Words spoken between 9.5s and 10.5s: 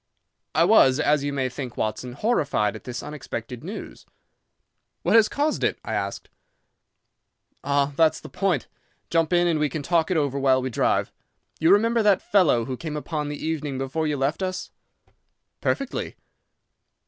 we can talk it over